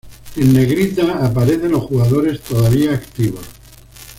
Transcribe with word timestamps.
En 0.35 0.51
negrita 0.53 1.23
aparecen 1.23 1.73
los 1.73 1.83
jugadores 1.83 2.41
todavía 2.41 2.95
activos. 2.95 3.45